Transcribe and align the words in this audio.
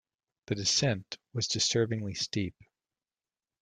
The 0.47 0.55
descent 0.55 1.19
was 1.31 1.45
disturbingly 1.47 2.15
steep. 2.15 2.55